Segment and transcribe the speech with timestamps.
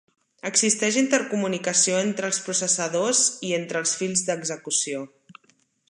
[0.49, 5.07] Existeix intercomunicació entre els processadors i entre els fils d'execució.